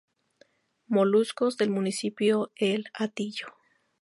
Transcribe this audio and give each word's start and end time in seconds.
Moluscos 0.87 1.57
del 1.57 1.69
Municipio 1.69 2.49
El 2.55 2.85
Hatillo 2.95 3.49